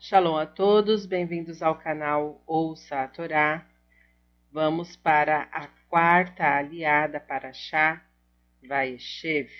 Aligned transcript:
Shalom 0.00 0.36
a 0.36 0.46
todos, 0.46 1.06
bem-vindos 1.06 1.60
ao 1.60 1.76
canal 1.76 2.40
Ouça 2.46 3.02
a 3.02 3.08
Torá. 3.08 3.66
Vamos 4.52 4.94
para 4.94 5.48
a 5.50 5.66
quarta 5.88 6.44
aliada 6.56 7.18
para 7.18 7.52
Shá, 7.52 8.06
Vaeshev, 8.62 9.50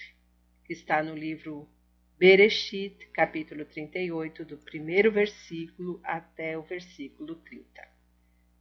que 0.64 0.72
está 0.72 1.02
no 1.02 1.12
livro 1.12 1.68
Bereshit, 2.16 3.08
capítulo 3.08 3.64
38, 3.64 4.44
do 4.44 4.58
primeiro 4.58 5.10
versículo 5.10 6.00
até 6.04 6.56
o 6.56 6.62
versículo 6.62 7.34
30. 7.34 7.82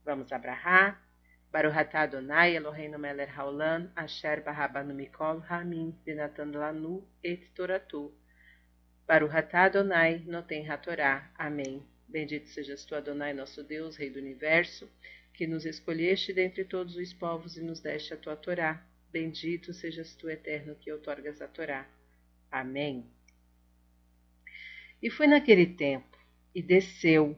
Vamos 0.04 0.32
abrahar. 0.32 1.00
Baruch 1.52 1.78
atah 1.78 2.02
Adonai 2.02 2.55
Eloheinu 2.55 2.98
melech 2.98 3.32
haolam, 3.38 3.91
asher 3.96 4.44
barabanu 4.44 4.96
mikol 4.96 5.44
hamim, 5.48 5.91
benatan 6.04 6.54
lanu 6.54 7.07
et 7.23 7.54
toratu. 7.54 8.12
Baruch 9.08 9.34
atah 9.34 9.64
Adonai 9.64 10.21
noten 10.26 10.70
hatorá. 10.70 11.32
Amém. 11.38 11.82
Bendito 12.10 12.50
sejas 12.50 12.84
tu, 12.84 12.93
Adonai, 12.93 13.32
nosso 13.33 13.64
Deus, 13.64 13.96
Rei 13.96 14.10
do 14.10 14.20
Universo, 14.20 14.89
que 15.33 15.47
nos 15.47 15.66
escolheste 15.66 16.33
dentre 16.33 16.66
todos 16.66 16.97
os 16.97 17.14
povos 17.14 17.56
e 17.56 17.61
nos 17.61 17.80
deste 17.80 18.14
a 18.14 18.18
tua 18.18 18.36
Torá. 18.36 18.86
Bendito 19.10 19.74
sejas 19.74 20.14
tu, 20.14 20.30
Eterno, 20.30 20.75
que 20.75 20.92
outorgas 20.92 21.42
a 21.42 21.47
Torá. 21.47 21.88
Amém. 22.52 23.06
E 25.02 25.10
foi 25.10 25.28
naquele 25.28 25.68
tempo, 25.68 26.18
e 26.54 26.61
desceu, 26.61 27.38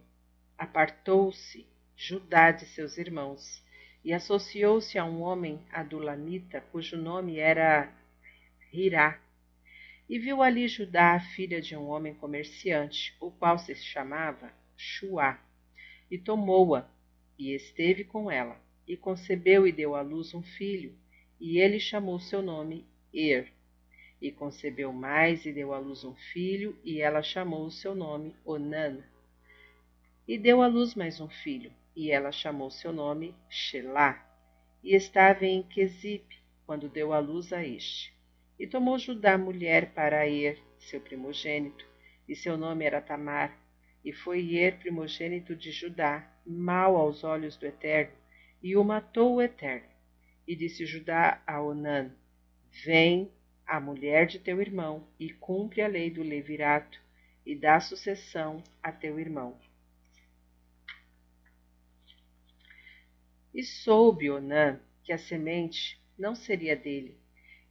apartou-se 0.57 1.67
Judá 1.95 2.51
de 2.51 2.65
seus 2.65 2.97
irmãos, 2.97 3.63
e 4.03 4.11
associou-se 4.11 4.97
a 4.97 5.05
um 5.05 5.21
homem 5.21 5.59
adulamita, 5.71 6.61
cujo 6.71 6.97
nome 6.97 7.37
era 7.37 7.93
Hirá. 8.73 9.19
E 10.09 10.17
viu 10.17 10.41
ali 10.41 10.67
Judá, 10.67 11.13
a 11.13 11.19
filha 11.19 11.61
de 11.61 11.75
um 11.75 11.87
homem 11.87 12.15
comerciante, 12.15 13.15
o 13.21 13.29
qual 13.29 13.59
se 13.59 13.75
chamava 13.75 14.51
Shuá, 14.75 15.39
e 16.09 16.17
tomou-a, 16.17 16.89
e 17.37 17.53
esteve 17.53 18.03
com 18.03 18.31
ela, 18.31 18.59
e 18.87 18.97
concebeu 18.97 19.67
e 19.67 19.71
deu 19.71 19.93
à 19.93 20.01
luz 20.01 20.33
um 20.33 20.41
filho, 20.41 20.97
e 21.39 21.59
ele 21.59 21.79
chamou 21.79 22.19
seu 22.19 22.41
nome 22.41 22.87
Er. 23.13 23.53
E 24.19 24.31
concebeu 24.31 24.91
mais 24.91 25.45
e 25.45 25.53
deu 25.53 25.75
à 25.75 25.77
luz 25.77 26.03
um 26.03 26.15
filho, 26.15 26.75
e 26.83 26.99
ela 26.99 27.21
chamou 27.21 27.67
o 27.67 27.71
seu 27.71 27.93
nome 27.93 28.35
Onan. 28.43 29.03
E 30.27 30.39
deu 30.39 30.63
à 30.63 30.67
luz 30.67 30.95
mais 30.95 31.21
um 31.21 31.29
filho, 31.29 31.71
e 31.95 32.09
ela 32.09 32.31
chamou 32.31 32.71
seu 32.71 32.91
nome 32.91 33.35
Shelá, 33.47 34.27
e 34.83 34.95
estava 34.95 35.45
em 35.45 35.61
Quesip, 35.61 36.25
quando 36.65 36.89
deu 36.89 37.13
à 37.13 37.19
luz 37.19 37.53
a 37.53 37.63
este. 37.63 38.18
E 38.59 38.67
tomou 38.67 38.99
Judá 38.99 39.37
mulher 39.37 39.93
para 39.93 40.27
Er, 40.27 40.59
seu 40.77 40.99
primogênito, 40.99 41.85
e 42.27 42.35
seu 42.35 42.57
nome 42.57 42.83
era 42.83 43.01
Tamar, 43.01 43.57
e 44.03 44.11
foi 44.11 44.53
Er 44.57 44.77
primogênito 44.79 45.55
de 45.55 45.71
Judá, 45.71 46.29
mau 46.45 46.97
aos 46.97 47.23
olhos 47.23 47.55
do 47.55 47.65
Eterno, 47.65 48.13
e 48.61 48.75
o 48.75 48.83
matou 48.83 49.35
o 49.35 49.41
Eterno. 49.41 49.87
E 50.45 50.57
disse 50.57 50.85
Judá 50.85 51.41
a 51.47 51.61
Onan, 51.61 52.11
Vem, 52.83 53.31
a 53.65 53.79
mulher 53.79 54.27
de 54.27 54.39
teu 54.39 54.59
irmão, 54.59 55.07
e 55.17 55.29
cumpre 55.29 55.81
a 55.81 55.87
lei 55.87 56.11
do 56.11 56.21
levirato, 56.21 56.99
e 57.45 57.55
dá 57.55 57.79
sucessão 57.79 58.61
a 58.83 58.91
teu 58.91 59.17
irmão. 59.17 59.57
E 63.53 63.63
soube 63.63 64.29
Onã 64.29 64.79
que 65.03 65.13
a 65.13 65.17
semente 65.17 65.99
não 66.17 66.35
seria 66.35 66.75
dele, 66.75 67.17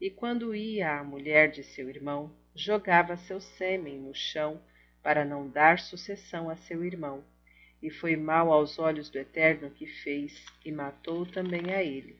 e 0.00 0.10
quando 0.10 0.54
ia 0.54 0.98
a 0.98 1.04
mulher 1.04 1.50
de 1.50 1.64
seu 1.64 1.88
irmão, 1.88 2.32
jogava 2.54 3.16
seu 3.16 3.40
sêmen 3.40 3.98
no 3.98 4.14
chão 4.14 4.62
para 5.02 5.24
não 5.24 5.48
dar 5.48 5.78
sucessão 5.78 6.48
a 6.48 6.56
seu 6.56 6.84
irmão. 6.84 7.24
E 7.82 7.90
foi 7.90 8.16
mal 8.16 8.52
aos 8.52 8.78
olhos 8.78 9.08
do 9.08 9.18
Eterno 9.18 9.70
que 9.70 9.86
fez, 9.86 10.44
e 10.64 10.70
matou 10.70 11.26
também 11.26 11.72
a 11.72 11.82
ele. 11.82 12.16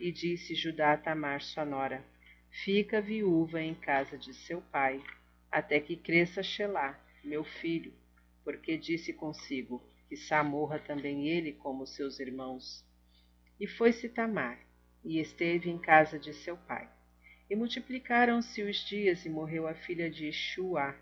E 0.00 0.10
disse 0.10 0.54
Judá 0.54 0.92
a 0.92 0.96
Tamar, 0.96 1.40
sua 1.42 1.64
nora, 1.64 2.04
Fica 2.64 3.00
viúva 3.00 3.62
em 3.62 3.74
casa 3.74 4.18
de 4.18 4.34
seu 4.34 4.60
pai, 4.60 5.02
até 5.50 5.80
que 5.80 5.96
cresça 5.96 6.42
Shelá, 6.42 6.98
meu 7.24 7.44
filho, 7.44 7.94
porque 8.44 8.76
disse 8.76 9.12
consigo, 9.12 9.82
que 10.06 10.16
morra 10.44 10.78
também 10.78 11.28
ele 11.28 11.52
como 11.54 11.86
seus 11.86 12.20
irmãos. 12.20 12.84
E 13.58 13.66
foi-se 13.66 14.08
Tamar, 14.08 14.58
e 15.02 15.18
esteve 15.18 15.70
em 15.70 15.78
casa 15.78 16.18
de 16.18 16.34
seu 16.34 16.56
pai. 16.56 16.88
E 17.52 17.54
multiplicaram-se 17.54 18.62
os 18.62 18.78
dias, 18.78 19.26
e 19.26 19.28
morreu 19.28 19.66
a 19.68 19.74
filha 19.74 20.08
de 20.08 20.32
Shuá, 20.32 20.96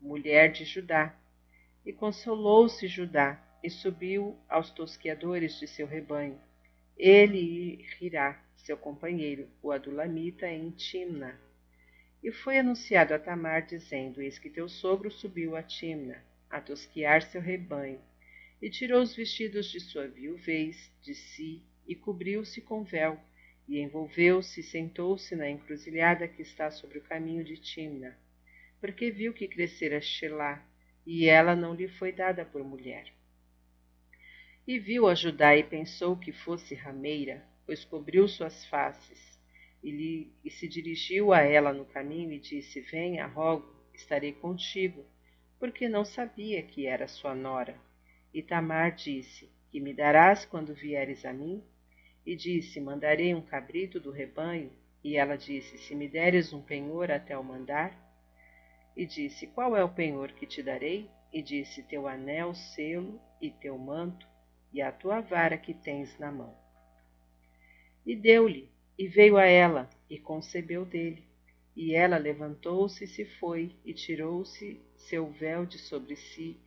mulher 0.00 0.52
de 0.52 0.64
Judá. 0.64 1.12
E 1.84 1.92
consolou-se 1.92 2.86
Judá, 2.86 3.44
e 3.64 3.68
subiu 3.68 4.38
aos 4.48 4.70
tosqueadores 4.70 5.58
de 5.58 5.66
seu 5.66 5.84
rebanho, 5.84 6.40
ele 6.96 7.40
e 7.40 7.84
Hirá, 8.00 8.40
seu 8.54 8.76
companheiro, 8.76 9.48
o 9.60 9.72
Adulamita, 9.72 10.46
em 10.46 10.70
Timna. 10.70 11.36
E 12.22 12.30
foi 12.30 12.58
anunciado 12.58 13.12
a 13.12 13.18
Tamar, 13.18 13.66
dizendo: 13.66 14.22
Eis 14.22 14.38
que 14.38 14.48
teu 14.48 14.68
sogro 14.68 15.10
subiu 15.10 15.56
a 15.56 15.64
Timna, 15.64 16.22
a 16.48 16.60
tosquear 16.60 17.22
seu 17.22 17.40
rebanho 17.40 18.00
e 18.62 18.70
tirou 18.70 19.02
os 19.02 19.16
vestidos 19.16 19.66
de 19.72 19.80
sua 19.80 20.06
viuvez 20.06 20.92
de 21.02 21.12
si 21.12 21.60
e 21.88 21.96
cobriu-se 21.96 22.60
com 22.60 22.84
véu 22.84 23.20
e 23.68 23.80
envolveu-se 23.80 24.60
e 24.60 24.62
sentou-se 24.62 25.34
na 25.34 25.48
encruzilhada 25.50 26.28
que 26.28 26.42
está 26.42 26.70
sobre 26.70 26.98
o 26.98 27.02
caminho 27.02 27.44
de 27.44 27.56
Timna, 27.56 28.16
porque 28.80 29.10
viu 29.10 29.32
que 29.32 29.48
crescera 29.48 30.00
Shelá 30.00 30.64
e 31.06 31.26
ela 31.26 31.54
não 31.54 31.74
lhe 31.74 31.88
foi 31.88 32.12
dada 32.12 32.44
por 32.44 32.62
mulher. 32.62 33.12
E 34.66 34.78
viu 34.78 35.06
a 35.06 35.14
Judá 35.14 35.56
e 35.56 35.62
pensou 35.62 36.16
que 36.16 36.32
fosse 36.32 36.74
rameira, 36.74 37.44
pois 37.64 37.84
cobriu 37.84 38.26
suas 38.26 38.64
faces, 38.66 39.36
e, 39.82 39.90
lhe, 39.90 40.32
e 40.44 40.50
se 40.50 40.66
dirigiu 40.66 41.32
a 41.32 41.40
ela 41.42 41.72
no 41.72 41.84
caminho 41.84 42.32
e 42.32 42.40
disse: 42.40 42.80
Venha, 42.80 43.26
rogo, 43.26 43.72
estarei 43.94 44.32
contigo, 44.32 45.04
porque 45.58 45.88
não 45.88 46.04
sabia 46.04 46.62
que 46.62 46.86
era 46.86 47.06
sua 47.06 47.34
nora. 47.34 47.78
E 48.34 48.42
Tamar 48.42 48.96
disse: 48.96 49.48
Que 49.70 49.80
me 49.80 49.94
darás 49.94 50.44
quando 50.44 50.74
vieres 50.74 51.24
a 51.24 51.32
mim? 51.32 51.62
E 52.26 52.34
disse: 52.34 52.80
Mandarei 52.80 53.32
um 53.32 53.40
cabrito 53.40 54.00
do 54.00 54.10
rebanho. 54.10 54.72
E 55.04 55.16
ela 55.16 55.36
disse: 55.36 55.78
Se 55.78 55.94
me 55.94 56.08
deres 56.08 56.52
um 56.52 56.60
penhor 56.60 57.10
até 57.12 57.38
o 57.38 57.44
mandar? 57.44 57.96
E 58.96 59.06
disse: 59.06 59.46
Qual 59.46 59.76
é 59.76 59.84
o 59.84 59.94
penhor 59.94 60.32
que 60.32 60.44
te 60.44 60.60
darei? 60.60 61.08
E 61.32 61.40
disse: 61.40 61.84
Teu 61.84 62.08
anel, 62.08 62.52
selo 62.54 63.20
e 63.40 63.50
teu 63.50 63.78
manto, 63.78 64.26
e 64.72 64.82
a 64.82 64.90
tua 64.90 65.20
vara 65.20 65.56
que 65.56 65.72
tens 65.72 66.18
na 66.18 66.32
mão. 66.32 66.56
E 68.04 68.16
deu-lhe, 68.16 68.68
e 68.98 69.06
veio 69.06 69.36
a 69.36 69.44
ela, 69.44 69.88
e 70.10 70.18
concebeu 70.18 70.84
dele. 70.84 71.24
E 71.76 71.94
ela 71.94 72.16
levantou-se 72.16 73.04
e 73.04 73.06
se 73.06 73.24
foi, 73.24 73.76
e 73.84 73.92
tirou-se 73.92 74.80
seu 74.96 75.30
véu 75.30 75.66
de 75.66 75.78
sobre 75.78 76.16
si, 76.16 76.58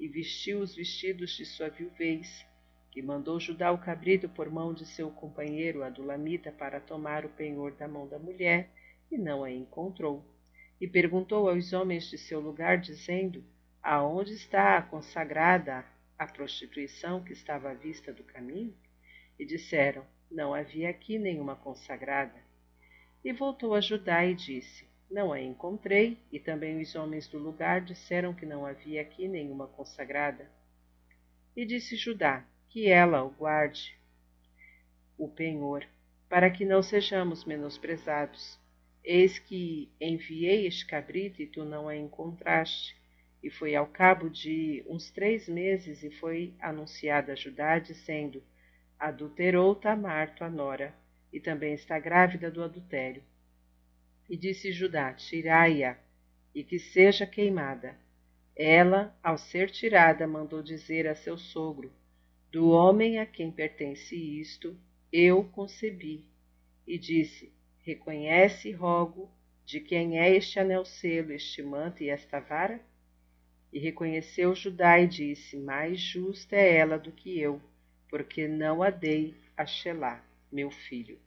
e 0.00 0.08
vestiu 0.08 0.60
os 0.60 0.74
vestidos 0.74 1.36
de 1.36 1.44
sua 1.44 1.68
viuvez, 1.68 2.44
e 2.94 3.02
mandou 3.02 3.40
Judá 3.40 3.72
o 3.72 3.78
cabrito 3.78 4.28
por 4.28 4.50
mão 4.50 4.72
de 4.72 4.86
seu 4.86 5.10
companheiro 5.10 5.82
Adulamita 5.82 6.52
para 6.52 6.80
tomar 6.80 7.24
o 7.24 7.28
penhor 7.28 7.72
da 7.72 7.88
mão 7.88 8.06
da 8.08 8.18
mulher, 8.18 8.70
e 9.10 9.18
não 9.18 9.44
a 9.44 9.50
encontrou. 9.50 10.24
E 10.80 10.86
perguntou 10.86 11.48
aos 11.48 11.72
homens 11.72 12.08
de 12.10 12.18
seu 12.18 12.40
lugar, 12.40 12.78
dizendo: 12.78 13.44
Aonde 13.82 14.32
está 14.32 14.78
a 14.78 14.82
consagrada 14.82 15.84
a 16.18 16.26
prostituição 16.26 17.22
que 17.22 17.32
estava 17.32 17.70
à 17.70 17.74
vista 17.74 18.12
do 18.12 18.22
caminho? 18.22 18.74
E 19.38 19.44
disseram: 19.44 20.04
Não 20.30 20.54
havia 20.54 20.90
aqui 20.90 21.18
nenhuma 21.18 21.56
consagrada. 21.56 22.42
E 23.24 23.32
voltou 23.32 23.74
a 23.74 23.80
Judá 23.80 24.24
e 24.24 24.34
disse: 24.34 24.94
não 25.10 25.32
a 25.32 25.40
encontrei, 25.40 26.18
e 26.32 26.40
também 26.40 26.80
os 26.80 26.94
homens 26.94 27.28
do 27.28 27.38
lugar 27.38 27.82
disseram 27.82 28.34
que 28.34 28.44
não 28.44 28.66
havia 28.66 29.00
aqui 29.00 29.28
nenhuma 29.28 29.68
consagrada. 29.68 30.50
E 31.54 31.64
disse 31.64 31.94
Judá: 31.94 32.44
Que 32.74 32.88
ela 32.88 33.22
o 33.22 33.30
guarde, 33.30 33.96
o 35.16 35.28
penhor, 35.28 35.86
para 36.28 36.50
que 36.50 36.64
não 36.64 36.82
sejamos 36.82 37.44
menosprezados. 37.44 38.58
Eis 39.04 39.38
que 39.38 39.92
enviei 40.00 40.66
este 40.66 40.84
cabrito 40.84 41.40
e 41.40 41.46
tu 41.46 41.64
não 41.64 41.86
a 41.86 41.94
encontraste. 41.96 42.96
E 43.40 43.48
foi 43.48 43.76
ao 43.76 43.86
cabo 43.86 44.28
de 44.28 44.84
uns 44.88 45.08
três 45.12 45.48
meses 45.48 46.02
e 46.02 46.10
foi 46.10 46.52
anunciada 46.58 47.34
a 47.34 47.36
Judá, 47.36 47.78
dizendo: 47.78 48.42
Adulterou 48.98 49.76
Tamar, 49.76 50.34
tua 50.34 50.50
nora, 50.50 50.92
e 51.32 51.38
também 51.38 51.74
está 51.74 51.96
grávida 52.00 52.50
do 52.50 52.60
adultério. 52.60 53.22
E 54.28 54.36
disse 54.36 54.72
Judá: 54.72 55.12
Tirai-a, 55.12 55.96
e 56.52 56.64
que 56.64 56.80
seja 56.80 57.24
queimada. 57.24 57.96
Ela, 58.56 59.16
ao 59.22 59.38
ser 59.38 59.70
tirada, 59.70 60.26
mandou 60.26 60.60
dizer 60.60 61.06
a 61.06 61.14
seu 61.14 61.38
sogro: 61.38 61.92
Do 62.54 62.70
homem 62.70 63.18
a 63.18 63.26
quem 63.26 63.50
pertence 63.50 64.14
isto, 64.14 64.78
eu 65.12 65.42
concebi. 65.42 66.24
E 66.86 66.96
disse: 66.96 67.52
Reconhece, 67.82 68.70
rogo, 68.70 69.28
de 69.66 69.80
quem 69.80 70.20
é 70.20 70.32
este 70.36 70.60
anel 70.60 70.84
selo, 70.84 71.32
este 71.32 71.64
manto 71.64 72.04
e 72.04 72.08
esta 72.08 72.38
vara? 72.38 72.80
E 73.72 73.80
reconheceu 73.80 74.54
Judá 74.54 75.00
e 75.00 75.08
disse: 75.08 75.56
Mais 75.56 75.98
justa 75.98 76.54
é 76.54 76.76
ela 76.76 76.96
do 76.96 77.10
que 77.10 77.40
eu, 77.40 77.60
porque 78.08 78.46
não 78.46 78.84
a 78.84 78.90
dei 78.90 79.34
a 79.56 79.66
Shelá, 79.66 80.24
meu 80.52 80.70
filho. 80.70 81.18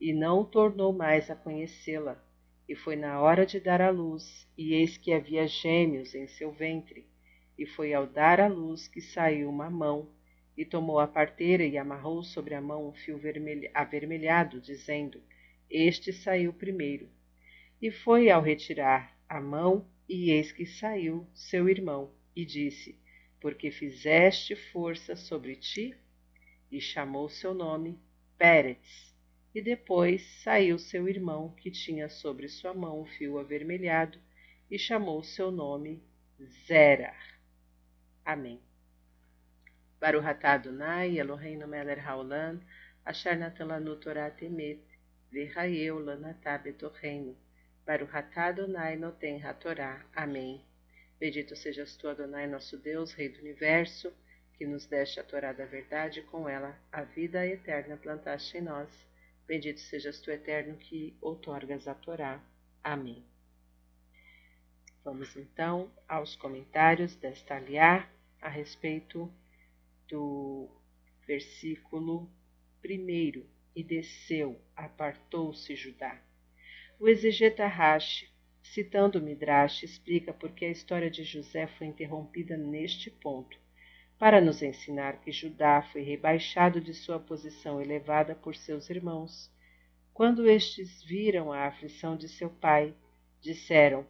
E 0.00 0.12
não 0.12 0.44
tornou 0.44 0.92
mais 0.92 1.30
a 1.30 1.36
conhecê-la. 1.36 2.20
E 2.68 2.74
foi 2.74 2.96
na 2.96 3.20
hora 3.20 3.46
de 3.46 3.60
dar 3.60 3.80
à 3.80 3.90
luz, 3.90 4.48
e 4.58 4.74
eis 4.74 4.96
que 4.96 5.12
havia 5.12 5.46
gêmeos 5.46 6.12
em 6.12 6.26
seu 6.26 6.50
ventre. 6.50 7.06
E 7.56 7.64
foi 7.64 7.94
ao 7.94 8.04
dar 8.04 8.40
à 8.40 8.48
luz 8.48 8.88
que 8.88 9.00
saiu 9.00 9.48
uma 9.48 9.70
mão, 9.70 10.10
e 10.56 10.64
tomou 10.64 10.98
a 10.98 11.06
parteira 11.06 11.64
e 11.64 11.76
amarrou 11.76 12.22
sobre 12.22 12.54
a 12.54 12.60
mão 12.60 12.88
um 12.88 12.92
fio 12.92 13.20
avermelhado, 13.74 14.60
dizendo: 14.60 15.22
Este 15.70 16.12
saiu 16.12 16.52
primeiro. 16.52 17.08
E 17.80 17.90
foi 17.90 18.30
ao 18.30 18.40
retirar 18.40 19.16
a 19.28 19.40
mão, 19.40 19.86
e 20.08 20.30
eis 20.30 20.50
que 20.52 20.64
saiu 20.64 21.26
seu 21.34 21.68
irmão, 21.68 22.10
e 22.34 22.44
disse: 22.44 22.98
Porque 23.40 23.70
fizeste 23.70 24.56
força 24.56 25.14
sobre 25.14 25.56
ti? 25.56 25.94
E 26.72 26.80
chamou 26.80 27.28
seu 27.28 27.52
nome 27.52 27.98
Pérez. 28.38 29.14
E 29.54 29.60
depois 29.60 30.22
saiu 30.42 30.78
seu 30.78 31.08
irmão, 31.08 31.54
que 31.56 31.70
tinha 31.70 32.08
sobre 32.08 32.48
sua 32.48 32.74
mão 32.74 33.00
o 33.00 33.06
fio 33.06 33.38
avermelhado, 33.38 34.18
e 34.70 34.78
chamou 34.78 35.22
seu 35.22 35.50
nome 35.50 36.02
Zerar. 36.66 37.40
Amém. 38.24 38.60
Baruch 40.00 40.26
atah 40.26 40.54
Adonai, 40.54 41.18
Eloheinu 41.18 41.66
melech 41.66 42.00
haolam, 42.00 42.60
asher 43.04 43.36
natan 43.36 43.68
lanu 43.68 43.96
Torah 43.96 44.30
temet, 44.30 44.80
v'chayeu 45.32 45.98
lanatah 45.98 46.58
betorreino. 46.58 47.34
Baruch 47.86 48.14
atah 48.14 48.48
Adonai 48.48 48.96
noten 48.96 49.40
hatorá. 49.40 50.04
Amém. 50.14 50.64
Bendito 51.18 51.56
sejas 51.56 51.96
tu, 51.96 52.08
Adonai, 52.08 52.46
nosso 52.46 52.76
Deus, 52.76 53.12
Rei 53.14 53.30
do 53.30 53.40
Universo, 53.40 54.12
que 54.58 54.66
nos 54.66 54.86
deste 54.86 55.18
a 55.20 55.24
Torá 55.24 55.52
da 55.52 55.64
verdade 55.64 56.22
com 56.22 56.48
ela 56.48 56.76
a 56.92 57.02
vida 57.02 57.46
eterna 57.46 57.96
plantaste 57.96 58.58
em 58.58 58.62
nós. 58.62 58.88
Bendito 59.46 59.80
sejas 59.80 60.20
tu, 60.20 60.30
Eterno, 60.30 60.76
que 60.76 61.16
outorgas 61.20 61.86
a 61.86 61.94
Torá. 61.94 62.40
Amém. 62.82 63.24
Vamos 65.04 65.36
então 65.36 65.90
aos 66.08 66.34
comentários 66.34 67.14
desta 67.16 67.54
aliar 67.56 68.10
a 68.42 68.48
respeito 68.48 69.32
do 70.08 70.68
versículo 71.26 72.30
1 72.84 73.44
e 73.74 73.82
desceu, 73.82 74.60
apartou-se 74.74 75.74
Judá. 75.74 76.20
O 76.98 77.08
exegeta 77.08 77.66
Rashi, 77.66 78.30
citando 78.62 79.20
Midrash, 79.20 79.82
explica 79.82 80.32
por 80.32 80.52
que 80.52 80.64
a 80.64 80.70
história 80.70 81.10
de 81.10 81.24
José 81.24 81.66
foi 81.66 81.88
interrompida 81.88 82.56
neste 82.56 83.10
ponto, 83.10 83.58
para 84.18 84.40
nos 84.40 84.62
ensinar 84.62 85.20
que 85.20 85.30
Judá 85.30 85.82
foi 85.92 86.02
rebaixado 86.02 86.80
de 86.80 86.94
sua 86.94 87.20
posição 87.20 87.82
elevada 87.82 88.34
por 88.34 88.56
seus 88.56 88.88
irmãos. 88.88 89.52
Quando 90.14 90.48
estes 90.48 91.02
viram 91.02 91.52
a 91.52 91.66
aflição 91.66 92.16
de 92.16 92.28
seu 92.28 92.48
pai, 92.48 92.94
disseram: 93.42 94.06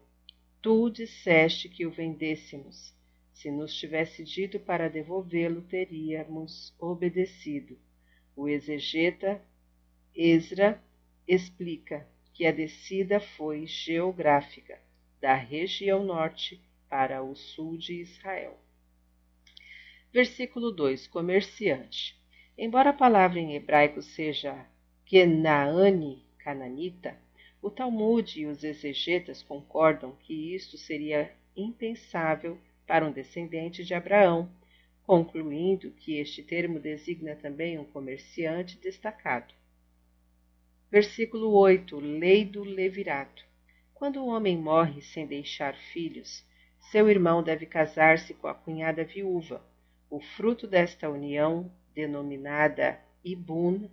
Tu 0.62 0.90
disseste 0.90 1.68
que 1.68 1.84
o 1.84 1.90
vendêssemos. 1.90 2.95
Se 3.36 3.50
nos 3.50 3.74
tivesse 3.74 4.24
dito 4.24 4.58
para 4.58 4.88
devolvê-lo, 4.88 5.60
teríamos 5.60 6.74
obedecido. 6.78 7.78
O 8.34 8.48
exegeta 8.48 9.42
Ezra 10.14 10.82
explica 11.28 12.08
que 12.32 12.46
a 12.46 12.50
descida 12.50 13.20
foi 13.20 13.66
geográfica, 13.66 14.80
da 15.20 15.34
região 15.34 16.02
norte 16.02 16.58
para 16.88 17.22
o 17.22 17.36
sul 17.36 17.76
de 17.76 18.00
Israel. 18.00 18.58
Versículo 20.10 20.72
2: 20.72 21.06
Comerciante. 21.06 22.18
Embora 22.56 22.88
a 22.88 22.94
palavra 22.94 23.38
em 23.38 23.54
hebraico 23.54 24.00
seja 24.00 24.66
Kenaani, 25.04 26.24
cananita, 26.38 27.20
o 27.60 27.70
Talmud 27.70 28.40
e 28.40 28.46
os 28.46 28.64
exegetas 28.64 29.42
concordam 29.42 30.16
que 30.22 30.54
isto 30.54 30.78
seria 30.78 31.36
impensável 31.54 32.58
para 32.86 33.04
um 33.04 33.12
descendente 33.12 33.84
de 33.84 33.94
Abraão, 33.94 34.50
concluindo 35.04 35.90
que 35.90 36.18
este 36.18 36.42
termo 36.42 36.80
designa 36.80 37.36
também 37.36 37.78
um 37.78 37.84
comerciante 37.84 38.78
destacado. 38.78 39.54
Versículo 40.90 41.52
8: 41.52 41.98
Lei 41.98 42.44
do 42.44 42.62
Levirato. 42.62 43.44
Quando 43.94 44.20
o 44.22 44.26
homem 44.26 44.56
morre 44.56 45.00
sem 45.02 45.26
deixar 45.26 45.74
filhos, 45.74 46.44
seu 46.90 47.08
irmão 47.08 47.42
deve 47.42 47.66
casar-se 47.66 48.34
com 48.34 48.46
a 48.46 48.54
cunhada 48.54 49.04
viúva. 49.04 49.64
O 50.08 50.20
fruto 50.20 50.66
desta 50.66 51.10
união, 51.10 51.70
denominada 51.94 53.00
Ibun, 53.24 53.88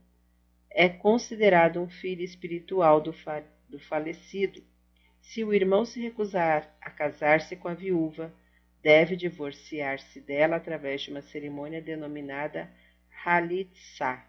é 0.70 0.90
considerado 0.90 1.80
um 1.80 1.90
filho 1.90 2.22
espiritual 2.22 3.02
do, 3.02 3.14
fa 3.14 3.44
do 3.68 3.80
falecido. 3.80 4.64
Se 5.22 5.44
o 5.44 5.54
irmão 5.54 5.86
se 5.86 6.02
recusar 6.02 6.76
a 6.82 6.90
casar-se 6.90 7.56
com 7.56 7.68
a 7.68 7.74
viúva, 7.74 8.32
deve 8.84 9.16
divorciar-se 9.16 10.20
dela 10.20 10.58
através 10.58 11.02
de 11.02 11.10
uma 11.10 11.22
cerimônia 11.22 11.82
denominada 11.82 12.70
Halitzah. 13.24 14.28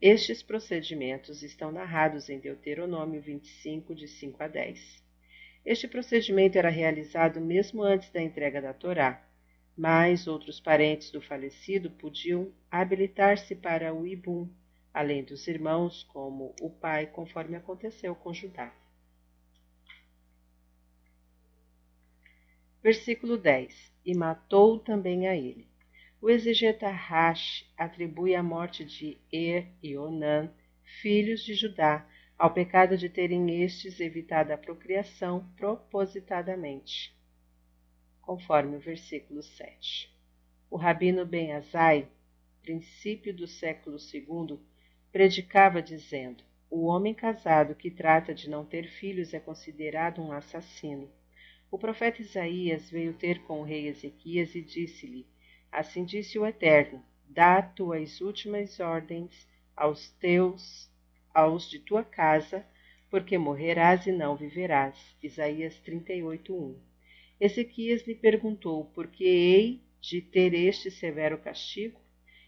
Estes 0.00 0.42
procedimentos 0.44 1.42
estão 1.42 1.72
narrados 1.72 2.28
em 2.28 2.38
Deuteronômio 2.38 3.20
25, 3.20 3.92
de 3.92 4.06
5 4.06 4.42
a 4.44 4.46
10. 4.46 5.02
Este 5.66 5.88
procedimento 5.88 6.56
era 6.56 6.68
realizado 6.68 7.40
mesmo 7.40 7.82
antes 7.82 8.10
da 8.10 8.22
entrega 8.22 8.62
da 8.62 8.72
Torá, 8.72 9.26
mas 9.76 10.28
outros 10.28 10.60
parentes 10.60 11.10
do 11.10 11.20
falecido 11.20 11.90
podiam 11.90 12.52
habilitar-se 12.70 13.56
para 13.56 13.92
o 13.92 14.06
Ibum, 14.06 14.48
além 14.92 15.24
dos 15.24 15.48
irmãos, 15.48 16.04
como 16.04 16.54
o 16.60 16.70
pai, 16.70 17.06
conforme 17.06 17.56
aconteceu 17.56 18.14
com 18.14 18.32
Judá. 18.32 18.72
Versículo 22.84 23.38
10: 23.38 23.94
E 24.04 24.14
matou 24.14 24.78
também 24.78 25.26
a 25.26 25.34
ele. 25.34 25.66
O 26.20 26.28
exegeta 26.28 26.90
Rash 26.90 27.66
atribui 27.78 28.34
a 28.34 28.42
morte 28.42 28.84
de 28.84 29.16
Er 29.32 29.68
e 29.82 29.96
Onan, 29.96 30.52
filhos 31.00 31.42
de 31.42 31.54
Judá, 31.54 32.06
ao 32.38 32.52
pecado 32.52 32.98
de 32.98 33.08
terem 33.08 33.62
estes 33.62 34.00
evitado 34.00 34.52
a 34.52 34.58
procriação 34.58 35.50
propositadamente, 35.56 37.16
conforme 38.20 38.76
o 38.76 38.80
versículo 38.80 39.42
7. 39.42 40.14
O 40.70 40.76
rabino 40.76 41.24
Ben 41.24 41.52
Azai, 41.52 42.06
princípio 42.60 43.34
do 43.34 43.46
século 43.46 43.96
II, 44.12 44.60
predicava 45.10 45.80
dizendo: 45.80 46.44
O 46.68 46.84
homem 46.84 47.14
casado 47.14 47.74
que 47.74 47.90
trata 47.90 48.34
de 48.34 48.50
não 48.50 48.62
ter 48.62 48.86
filhos 48.88 49.32
é 49.32 49.40
considerado 49.40 50.20
um 50.20 50.32
assassino. 50.32 51.10
O 51.74 51.78
profeta 51.84 52.22
Isaías 52.22 52.88
veio 52.88 53.12
ter 53.14 53.42
com 53.42 53.60
o 53.60 53.64
rei 53.64 53.88
Ezequias 53.88 54.54
e 54.54 54.62
disse-lhe: 54.62 55.26
Assim 55.72 56.04
disse 56.04 56.38
o 56.38 56.46
Eterno: 56.46 57.04
Dá 57.28 57.60
tuas 57.60 58.20
últimas 58.20 58.78
ordens 58.78 59.48
aos 59.74 60.08
teus, 60.20 60.88
aos 61.34 61.68
de 61.68 61.80
tua 61.80 62.04
casa, 62.04 62.64
porque 63.10 63.36
morrerás 63.36 64.06
e 64.06 64.12
não 64.12 64.36
viverás. 64.36 64.96
Isaías 65.20 65.74
38:1. 65.80 66.76
Ezequias 67.40 68.06
lhe 68.06 68.14
perguntou: 68.14 68.84
Por 68.94 69.08
que 69.08 69.24
hei 69.24 69.82
de 70.00 70.22
ter 70.22 70.54
este 70.54 70.92
severo 70.92 71.38
castigo? 71.38 72.00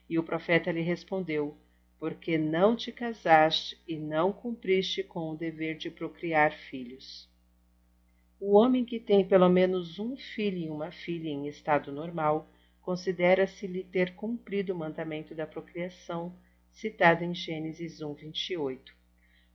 E 0.09 0.21
o 0.21 0.23
profeta 0.23 0.71
lhe 0.71 0.83
respondeu: 0.83 1.59
Porque 1.99 2.39
não 2.39 2.77
te 2.77 2.93
casaste 2.93 3.77
e 3.89 3.97
não 3.97 4.33
cumpriste 4.33 5.03
com 5.03 5.33
o 5.33 5.37
dever 5.37 5.77
de 5.77 5.91
procriar 5.91 6.53
filhos. 6.53 7.29
O 8.39 8.53
homem 8.53 8.85
que 8.85 9.01
tem 9.01 9.27
pelo 9.27 9.49
menos 9.49 9.99
um 9.99 10.15
filho 10.15 10.59
e 10.59 10.69
uma 10.69 10.93
filha 10.93 11.31
em 11.31 11.49
estado 11.49 11.91
normal 11.91 12.47
considera-se-lhe 12.83 13.83
ter 13.83 14.15
cumprido 14.15 14.75
o 14.75 14.77
mandamento 14.77 15.35
da 15.35 15.47
procriação 15.47 16.37
citado 16.71 17.25
em 17.25 17.35
Gênesis 17.35 18.03
1, 18.03 18.13
28. 18.13 18.95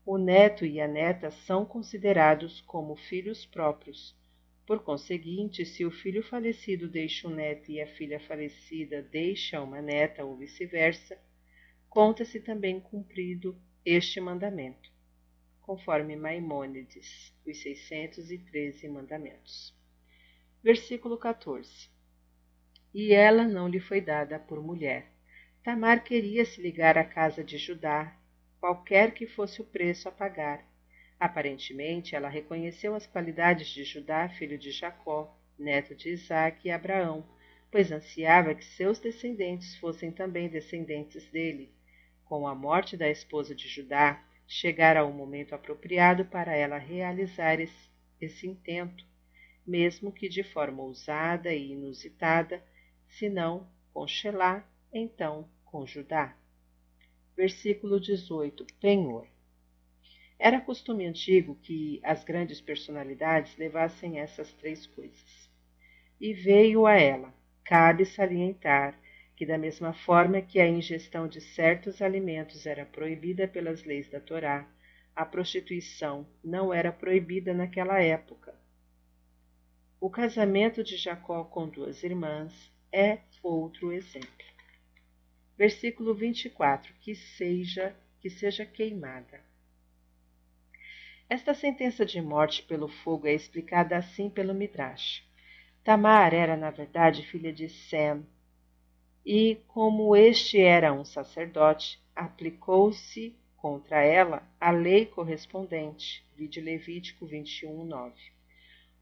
O 0.03 0.17
neto 0.17 0.65
e 0.65 0.81
a 0.81 0.87
neta 0.87 1.29
são 1.29 1.63
considerados 1.63 2.59
como 2.61 2.95
filhos 2.95 3.45
próprios. 3.45 4.19
Por 4.65 4.79
conseguinte, 4.79 5.63
se 5.63 5.85
o 5.85 5.91
filho 5.91 6.23
falecido 6.23 6.87
deixa 6.87 7.27
um 7.27 7.35
neto 7.35 7.71
e 7.71 7.79
a 7.79 7.85
filha 7.85 8.19
falecida 8.19 9.03
deixa 9.03 9.61
uma 9.61 9.79
neta 9.79 10.25
ou 10.25 10.35
vice-versa, 10.35 11.19
conta-se 11.87 12.39
também 12.39 12.79
cumprido 12.79 13.55
este 13.85 14.19
mandamento, 14.19 14.90
conforme 15.71 16.17
Maimônides, 16.17 17.33
os 17.47 17.61
613 17.61 18.89
mandamentos. 18.89 19.73
Versículo 20.61 21.17
14 21.17 21.89
e 22.93 23.13
ela 23.13 23.45
não 23.45 23.69
lhe 23.69 23.79
foi 23.79 24.01
dada 24.01 24.37
por 24.37 24.61
mulher. 24.61 25.05
Tamar 25.63 26.03
queria 26.03 26.43
se 26.43 26.61
ligar 26.61 26.97
à 26.97 27.05
casa 27.05 27.41
de 27.41 27.57
Judá, 27.57 28.13
qualquer 28.59 29.13
que 29.13 29.25
fosse 29.25 29.61
o 29.61 29.63
preço 29.65 30.09
a 30.09 30.11
pagar. 30.11 30.61
Aparentemente, 31.17 32.17
ela 32.17 32.27
reconheceu 32.27 32.93
as 32.93 33.07
qualidades 33.07 33.69
de 33.69 33.85
Judá, 33.85 34.27
filho 34.27 34.57
de 34.57 34.71
Jacó, 34.71 35.33
neto 35.57 35.95
de 35.95 36.09
Isaque 36.09 36.67
e 36.67 36.71
Abraão, 36.71 37.25
pois 37.71 37.93
ansiava 37.93 38.53
que 38.53 38.65
seus 38.65 38.99
descendentes 38.99 39.77
fossem 39.77 40.11
também 40.11 40.49
descendentes 40.49 41.25
dele. 41.27 41.71
Com 42.25 42.45
a 42.45 42.53
morte 42.53 42.97
da 42.97 43.09
esposa 43.09 43.55
de 43.55 43.69
Judá, 43.69 44.21
chegara 44.47 45.05
o 45.05 45.13
momento 45.13 45.53
apropriado 45.53 46.25
para 46.25 46.55
ela 46.55 46.77
realizar 46.77 47.59
esse, 47.59 47.89
esse 48.19 48.47
intento, 48.47 49.05
mesmo 49.65 50.11
que 50.11 50.27
de 50.27 50.43
forma 50.43 50.83
ousada 50.83 51.53
e 51.53 51.71
inusitada, 51.71 52.63
se 53.07 53.29
não 53.29 53.67
com 53.93 54.07
Shelá, 54.07 54.65
então 54.93 55.49
com 55.65 55.85
Judá. 55.85 56.35
Versículo 57.35 57.99
18. 57.99 58.65
Penhor. 58.79 59.27
Era 60.37 60.59
costume 60.59 61.05
antigo 61.05 61.55
que 61.61 62.01
as 62.03 62.23
grandes 62.23 62.59
personalidades 62.59 63.55
levassem 63.57 64.19
essas 64.19 64.51
três 64.53 64.87
coisas. 64.87 65.49
E 66.19 66.33
veio 66.33 66.85
a 66.85 66.95
ela, 66.95 67.33
cabe 67.63 68.05
salientar 68.05 68.99
que, 69.41 69.45
da 69.47 69.57
mesma 69.57 69.91
forma 69.91 70.39
que 70.39 70.59
a 70.59 70.69
ingestão 70.69 71.27
de 71.27 71.41
certos 71.41 71.99
alimentos 71.99 72.67
era 72.67 72.85
proibida 72.85 73.47
pelas 73.47 73.83
leis 73.83 74.07
da 74.07 74.19
Torá, 74.19 74.67
a 75.15 75.25
prostituição 75.25 76.27
não 76.43 76.71
era 76.71 76.91
proibida 76.91 77.51
naquela 77.51 77.99
época. 77.99 78.53
O 79.99 80.11
casamento 80.11 80.83
de 80.83 80.95
Jacó 80.95 81.43
com 81.43 81.67
duas 81.67 82.03
irmãs 82.03 82.53
é 82.91 83.17
outro 83.41 83.91
exemplo. 83.91 84.45
Versículo 85.57 86.13
24: 86.13 86.93
que 87.01 87.15
seja 87.15 87.95
que 88.19 88.29
seja 88.29 88.63
queimada. 88.63 89.41
Esta 91.27 91.55
sentença 91.55 92.05
de 92.05 92.21
morte 92.21 92.61
pelo 92.61 92.87
fogo 92.87 93.25
é 93.25 93.33
explicada 93.33 93.97
assim 93.97 94.29
pelo 94.29 94.53
Midrash. 94.53 95.23
Tamar 95.83 96.31
era, 96.31 96.55
na 96.55 96.69
verdade, 96.69 97.25
filha 97.25 97.51
de 97.51 97.67
Sem, 97.67 98.23
e, 99.25 99.57
como 99.67 100.15
este 100.15 100.59
era 100.59 100.91
um 100.91 101.05
sacerdote, 101.05 102.01
aplicou-se 102.15 103.35
contra 103.55 104.03
ela 104.03 104.41
a 104.59 104.71
lei 104.71 105.05
correspondente, 105.05 106.25
vide 106.35 106.59
Levítico 106.59 107.25
21, 107.25 107.85
9. 107.85 108.13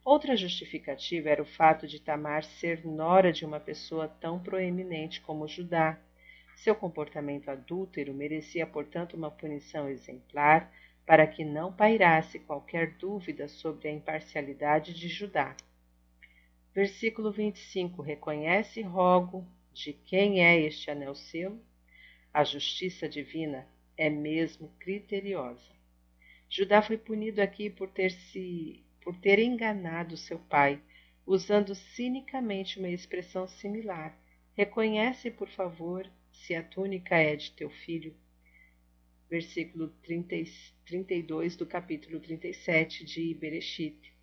Outra 0.03 0.35
justificativa 0.35 1.29
era 1.29 1.41
o 1.41 1.45
fato 1.45 1.87
de 1.87 2.01
Tamar 2.01 2.43
ser 2.43 2.85
nora 2.85 3.31
de 3.31 3.45
uma 3.45 3.59
pessoa 3.59 4.07
tão 4.07 4.39
proeminente 4.39 5.21
como 5.21 5.47
Judá. 5.47 5.97
Seu 6.55 6.75
comportamento 6.75 7.49
adúltero 7.49 8.13
merecia, 8.13 8.67
portanto, 8.67 9.15
uma 9.15 9.31
punição 9.31 9.87
exemplar 9.87 10.71
para 11.05 11.25
que 11.25 11.45
não 11.45 11.71
pairasse 11.71 12.39
qualquer 12.39 12.95
dúvida 12.97 13.47
sobre 13.47 13.87
a 13.87 13.91
imparcialidade 13.91 14.93
de 14.93 15.07
Judá. 15.07 15.55
Versículo 16.73 17.31
25: 17.31 18.01
Reconhece, 18.01 18.81
rogo, 18.81 19.45
de 19.73 19.93
quem 19.93 20.43
é 20.43 20.59
este 20.59 20.91
anel 20.91 21.15
selo? 21.15 21.63
A 22.33 22.43
justiça 22.43 23.07
divina 23.07 23.67
é 23.97 24.09
mesmo 24.09 24.69
criteriosa. 24.79 25.71
Judá 26.49 26.81
foi 26.81 26.97
punido 26.97 27.41
aqui 27.41 27.69
por 27.69 27.89
ter 27.89 28.11
se 28.11 28.83
por 29.01 29.15
ter 29.15 29.39
enganado 29.39 30.17
seu 30.17 30.37
pai, 30.37 30.81
usando 31.25 31.73
cinicamente 31.73 32.79
uma 32.79 32.89
expressão 32.89 33.47
similar. 33.47 34.15
Reconhece, 34.55 35.31
por 35.31 35.47
favor, 35.49 36.09
se 36.31 36.53
a 36.53 36.63
túnica 36.63 37.15
é 37.15 37.35
de 37.35 37.51
teu 37.51 37.69
filho. 37.69 38.15
Versículo 39.29 39.89
30, 40.03 40.35
32 40.85 41.55
do 41.55 41.65
capítulo 41.65 42.19
37 42.19 43.05
de 43.05 43.33
Bereshit. 43.33 44.13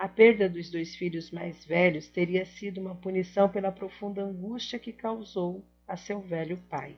A 0.00 0.08
perda 0.08 0.48
dos 0.48 0.70
dois 0.70 0.96
filhos 0.96 1.30
mais 1.30 1.62
velhos 1.62 2.08
teria 2.08 2.46
sido 2.46 2.80
uma 2.80 2.94
punição 2.94 3.50
pela 3.50 3.70
profunda 3.70 4.22
angústia 4.22 4.78
que 4.78 4.94
causou 4.94 5.62
a 5.86 5.94
seu 5.94 6.22
velho 6.22 6.56
pai. 6.70 6.96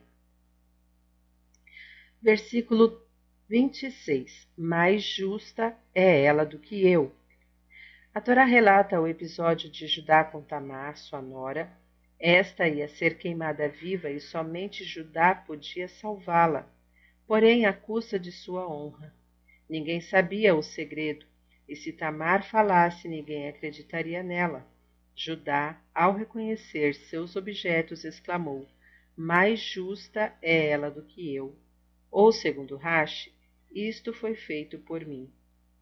Versículo 2.21 3.05
26. 3.49 4.47
Mais 4.57 5.03
justa 5.03 5.75
é 5.93 6.23
ela 6.23 6.45
do 6.45 6.57
que 6.57 6.87
eu. 6.87 7.11
A 8.13 8.21
Torá 8.21 8.45
relata 8.45 9.01
o 9.01 9.05
episódio 9.05 9.69
de 9.69 9.85
Judá 9.85 10.23
com 10.23 10.41
Tamar, 10.41 10.95
sua 10.95 11.21
nora. 11.21 11.69
Esta 12.17 12.69
ia 12.69 12.87
ser 12.87 13.17
queimada 13.17 13.67
viva 13.67 14.09
e 14.09 14.21
somente 14.21 14.85
Judá 14.85 15.35
podia 15.35 15.89
salvá-la, 15.89 16.73
porém 17.27 17.65
à 17.65 17.73
custa 17.73 18.17
de 18.17 18.31
sua 18.31 18.65
honra. 18.65 19.13
Ninguém 19.69 19.99
sabia 19.99 20.55
o 20.55 20.63
segredo, 20.63 21.25
e 21.67 21.75
se 21.75 21.93
Tamar 21.93 22.43
falasse, 22.49 23.07
ninguém 23.07 23.47
acreditaria 23.47 24.21
nela. 24.21 24.67
Judá, 25.15 25.79
ao 25.93 26.15
reconhecer 26.15 26.95
seus 26.95 27.35
objetos, 27.35 28.03
exclamou: 28.03 28.67
Mais 29.15 29.59
justa 29.59 30.33
é 30.41 30.67
ela 30.69 30.89
do 30.89 31.03
que 31.03 31.33
eu. 31.33 31.55
Ou, 32.11 32.31
segundo 32.31 32.75
Rashi, 32.75 33.33
isto 33.71 34.13
foi 34.13 34.35
feito 34.35 34.77
por 34.79 35.05
mim. 35.05 35.31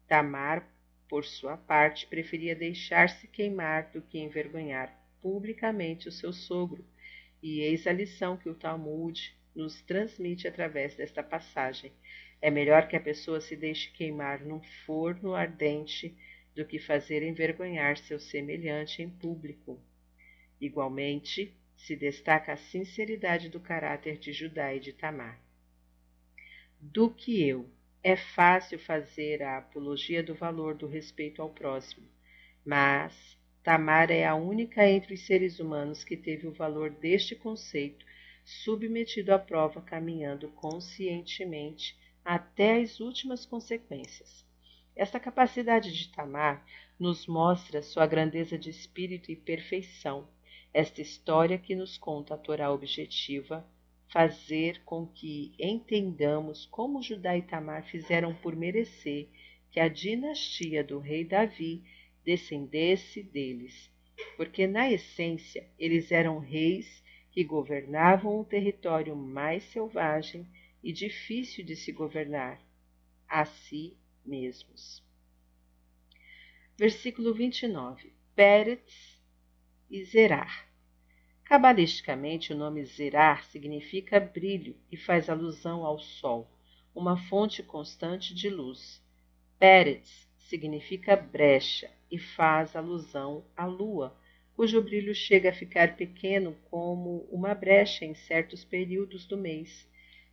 Tamar, 0.06 0.66
por 1.08 1.24
sua 1.24 1.56
parte, 1.56 2.06
preferia 2.06 2.54
deixar-se 2.54 3.26
queimar 3.28 3.90
do 3.90 4.00
que 4.00 4.18
envergonhar 4.18 4.98
publicamente 5.20 6.08
o 6.08 6.12
seu 6.12 6.32
sogro, 6.32 6.84
e 7.42 7.60
eis 7.60 7.86
a 7.86 7.92
lição 7.92 8.36
que 8.36 8.48
o 8.48 8.54
Talmud 8.54 9.34
nos 9.54 9.80
transmite 9.82 10.48
através 10.48 10.96
desta 10.96 11.22
passagem. 11.22 11.92
É 12.42 12.50
melhor 12.50 12.88
que 12.88 12.96
a 12.96 13.00
pessoa 13.00 13.40
se 13.40 13.54
deixe 13.54 13.92
queimar 13.92 14.44
num 14.44 14.60
forno 14.84 15.32
ardente 15.32 16.12
do 16.56 16.66
que 16.66 16.76
fazer 16.76 17.22
envergonhar 17.22 17.96
seu 17.96 18.18
semelhante 18.18 19.00
em 19.00 19.08
público. 19.08 19.80
Igualmente, 20.60 21.54
se 21.76 21.94
destaca 21.94 22.52
a 22.52 22.56
sinceridade 22.56 23.48
do 23.48 23.60
caráter 23.60 24.18
de 24.18 24.32
Judá 24.32 24.74
e 24.74 24.80
de 24.80 24.92
Tamar. 24.92 25.40
Do 26.80 27.08
que 27.08 27.40
eu. 27.46 27.70
É 28.02 28.16
fácil 28.16 28.80
fazer 28.80 29.40
a 29.44 29.58
apologia 29.58 30.20
do 30.20 30.34
valor 30.34 30.74
do 30.74 30.88
respeito 30.88 31.40
ao 31.40 31.48
próximo, 31.48 32.04
mas 32.64 33.38
Tamar 33.62 34.10
é 34.10 34.26
a 34.26 34.34
única 34.34 34.84
entre 34.88 35.14
os 35.14 35.24
seres 35.24 35.60
humanos 35.60 36.02
que 36.02 36.16
teve 36.16 36.48
o 36.48 36.52
valor 36.52 36.90
deste 36.90 37.36
conceito 37.36 38.04
submetido 38.44 39.32
à 39.32 39.38
prova 39.38 39.80
caminhando 39.80 40.48
conscientemente 40.50 41.96
até 42.24 42.80
as 42.80 43.00
últimas 43.00 43.44
consequências. 43.44 44.44
Esta 44.94 45.18
capacidade 45.18 45.92
de 45.92 46.08
Tamar 46.12 46.64
nos 46.98 47.26
mostra 47.26 47.82
sua 47.82 48.06
grandeza 48.06 48.58
de 48.58 48.70
espírito 48.70 49.32
e 49.32 49.36
perfeição. 49.36 50.28
Esta 50.72 51.00
história 51.00 51.58
que 51.58 51.74
nos 51.74 51.98
conta 51.98 52.34
a 52.34 52.38
Torá 52.38 52.70
objetiva 52.70 53.66
fazer 54.12 54.82
com 54.84 55.06
que 55.06 55.54
entendamos 55.58 56.66
como 56.66 57.02
Judá 57.02 57.36
e 57.36 57.42
Tamar 57.42 57.84
fizeram 57.84 58.34
por 58.34 58.54
merecer 58.54 59.28
que 59.70 59.80
a 59.80 59.88
dinastia 59.88 60.84
do 60.84 60.98
rei 60.98 61.24
Davi 61.24 61.82
descendesse 62.22 63.22
deles, 63.22 63.90
porque 64.36 64.66
na 64.66 64.90
essência 64.92 65.66
eles 65.78 66.12
eram 66.12 66.38
reis 66.38 67.02
que 67.30 67.42
governavam 67.42 68.40
um 68.40 68.44
território 68.44 69.16
mais 69.16 69.64
selvagem 69.64 70.46
e 70.82 70.92
difícil 70.92 71.64
de 71.64 71.76
se 71.76 71.92
governar 71.92 72.60
a 73.28 73.44
si 73.44 73.96
mesmos. 74.24 75.02
Versículo 76.76 77.32
29. 77.32 78.12
Peretz 78.34 79.20
e 79.90 80.04
Zerar. 80.04 80.68
Cabalisticamente, 81.44 82.52
o 82.52 82.56
nome 82.56 82.84
Zerar 82.84 83.44
significa 83.44 84.18
brilho 84.18 84.76
e 84.90 84.96
faz 84.96 85.28
alusão 85.28 85.84
ao 85.84 85.98
sol, 85.98 86.50
uma 86.94 87.16
fonte 87.16 87.62
constante 87.62 88.34
de 88.34 88.48
luz. 88.48 89.02
Peretz 89.58 90.28
significa 90.38 91.14
brecha 91.14 91.90
e 92.10 92.18
faz 92.18 92.74
alusão 92.74 93.44
à 93.56 93.64
lua, 93.64 94.16
cujo 94.54 94.82
brilho 94.82 95.14
chega 95.14 95.50
a 95.50 95.54
ficar 95.54 95.96
pequeno 95.96 96.56
como 96.70 97.26
uma 97.30 97.54
brecha 97.54 98.04
em 98.04 98.14
certos 98.14 98.64
períodos 98.64 99.26
do 99.26 99.36
mês. 99.36 99.88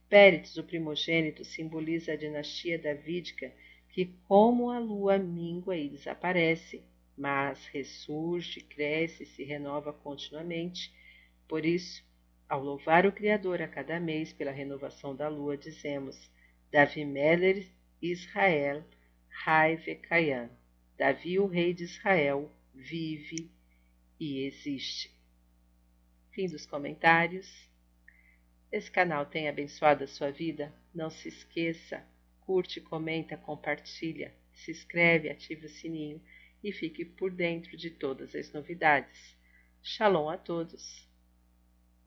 Pérez, 0.09 0.57
o 0.57 0.63
primogênito, 0.63 1.45
simboliza 1.45 2.13
a 2.13 2.15
dinastia 2.15 2.79
davídica 2.79 3.53
que, 3.89 4.05
como 4.27 4.71
a 4.71 4.79
lua, 4.79 5.19
mingua 5.19 5.77
e 5.77 5.87
desaparece, 5.87 6.83
mas 7.15 7.67
ressurge, 7.67 8.61
cresce 8.61 9.23
e 9.23 9.25
se 9.27 9.43
renova 9.43 9.93
continuamente. 9.93 10.91
Por 11.47 11.63
isso, 11.63 12.03
ao 12.47 12.63
louvar 12.63 13.05
o 13.05 13.11
Criador 13.11 13.61
a 13.61 13.67
cada 13.67 13.99
mês 13.99 14.33
pela 14.33 14.51
renovação 14.51 15.15
da 15.15 15.27
lua, 15.27 15.55
dizemos 15.55 16.31
Davi 16.71 17.05
Meller 17.05 17.67
Israel 18.01 18.83
Haivekayan. 19.45 20.49
Davi, 20.97 21.39
o 21.39 21.45
rei 21.45 21.73
de 21.73 21.83
Israel, 21.83 22.51
vive 22.73 23.51
e 24.19 24.43
existe. 24.45 25.11
Fim 26.31 26.47
dos 26.47 26.65
comentários. 26.65 27.68
Esse 28.71 28.91
canal 28.91 29.25
tem 29.25 29.49
abençoado 29.49 30.03
a 30.03 30.07
sua 30.07 30.29
vida? 30.31 30.71
Não 30.93 31.09
se 31.09 31.27
esqueça, 31.27 32.05
curte, 32.41 32.79
comenta, 32.79 33.35
compartilha, 33.35 34.31
se 34.53 34.69
inscreve, 34.69 35.27
ativa 35.27 35.65
o 35.65 35.69
sininho 35.69 36.21
e 36.63 36.71
fique 36.71 37.03
por 37.03 37.31
dentro 37.31 37.75
de 37.75 37.89
todas 37.89 38.35
as 38.35 38.53
novidades. 38.53 39.35
Shalom 39.81 40.29
a 40.29 40.37
todos! 40.37 41.08